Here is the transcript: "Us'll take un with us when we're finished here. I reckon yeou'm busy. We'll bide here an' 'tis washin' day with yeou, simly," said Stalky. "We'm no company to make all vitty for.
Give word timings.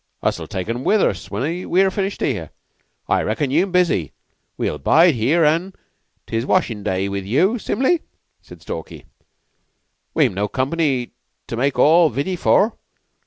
"Us'll 0.23 0.47
take 0.47 0.67
un 0.67 0.83
with 0.83 0.99
us 1.03 1.29
when 1.29 1.69
we're 1.69 1.91
finished 1.91 2.21
here. 2.21 2.49
I 3.07 3.21
reckon 3.21 3.51
yeou'm 3.51 3.71
busy. 3.71 4.13
We'll 4.57 4.79
bide 4.79 5.13
here 5.13 5.45
an' 5.45 5.73
'tis 6.25 6.43
washin' 6.43 6.81
day 6.81 7.07
with 7.07 7.23
yeou, 7.23 7.59
simly," 7.59 8.01
said 8.41 8.63
Stalky. 8.63 9.05
"We'm 10.15 10.33
no 10.33 10.47
company 10.47 11.11
to 11.45 11.55
make 11.55 11.77
all 11.77 12.09
vitty 12.09 12.35
for. 12.35 12.79